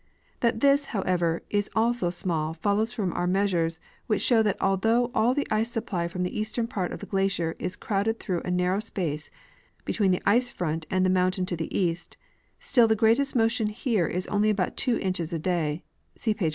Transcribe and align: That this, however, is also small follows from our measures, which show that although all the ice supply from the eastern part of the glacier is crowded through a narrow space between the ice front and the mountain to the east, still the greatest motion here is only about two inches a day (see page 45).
That 0.39 0.61
this, 0.61 0.85
however, 0.97 1.43
is 1.51 1.69
also 1.75 2.09
small 2.09 2.55
follows 2.55 2.91
from 2.91 3.13
our 3.13 3.27
measures, 3.27 3.79
which 4.07 4.23
show 4.23 4.41
that 4.41 4.59
although 4.59 5.11
all 5.13 5.35
the 5.35 5.45
ice 5.51 5.69
supply 5.69 6.07
from 6.07 6.23
the 6.23 6.35
eastern 6.35 6.65
part 6.65 6.91
of 6.91 7.01
the 7.01 7.05
glacier 7.05 7.55
is 7.59 7.75
crowded 7.75 8.19
through 8.19 8.41
a 8.41 8.49
narrow 8.49 8.79
space 8.79 9.29
between 9.85 10.09
the 10.09 10.23
ice 10.25 10.49
front 10.49 10.87
and 10.89 11.05
the 11.05 11.11
mountain 11.11 11.45
to 11.45 11.55
the 11.55 11.69
east, 11.77 12.17
still 12.57 12.87
the 12.87 12.95
greatest 12.95 13.35
motion 13.35 13.67
here 13.67 14.07
is 14.07 14.25
only 14.25 14.49
about 14.49 14.75
two 14.75 14.97
inches 14.97 15.33
a 15.33 15.37
day 15.37 15.83
(see 16.15 16.33
page 16.33 16.39
45). 16.49 16.49